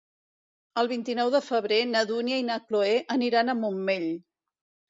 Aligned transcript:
El 0.81 0.89
vint-i-nou 0.91 1.29
de 1.35 1.41
febrer 1.49 1.79
na 1.91 2.03
Dúnia 2.13 2.41
i 2.45 2.47
na 2.49 2.57
Cloè 2.65 2.97
aniran 3.19 3.55
al 3.55 3.61
Montmell. 3.63 4.09